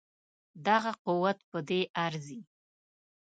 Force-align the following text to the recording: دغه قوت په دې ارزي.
دغه 0.67 0.91
قوت 1.05 1.37
په 1.49 1.59
دې 1.69 1.81
ارزي. 2.05 2.39